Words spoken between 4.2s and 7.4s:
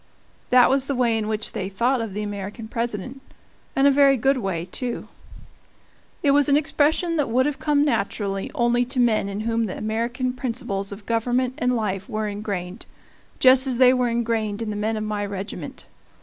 way, too. It was an expression that